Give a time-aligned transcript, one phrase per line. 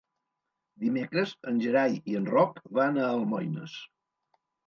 [0.83, 3.77] Dimecres en Gerai i en Roc van a Almoines.